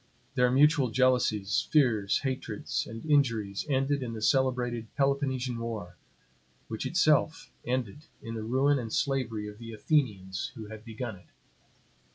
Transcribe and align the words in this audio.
Their 0.33 0.49
mutual 0.49 0.89
jealousies, 0.89 1.67
fears, 1.69 2.21
hatreds, 2.23 2.87
and 2.87 3.05
injuries 3.05 3.67
ended 3.69 4.01
in 4.01 4.13
the 4.13 4.21
celebrated 4.23 4.87
Peloponnesian 4.95 5.59
war; 5.59 5.95
which 6.69 6.87
itself 6.87 7.51
ended 7.67 8.05
in 8.19 8.33
the 8.33 8.41
ruin 8.41 8.79
and 8.79 8.91
slavery 8.91 9.47
of 9.47 9.59
the 9.59 9.73
Athenians 9.73 10.53
who 10.55 10.65
had 10.69 10.83
begun 10.83 11.17
it. 11.17 11.27